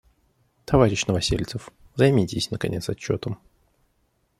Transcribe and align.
Товарищ 0.65 1.05
Новосельцев, 1.05 1.69
займитесь, 1.95 2.49
наконец, 2.49 2.89
отчетом. 2.89 3.37